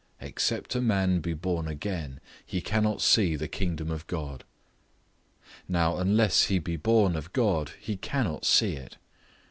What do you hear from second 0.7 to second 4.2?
a man be born again, he cannot see the kingdom of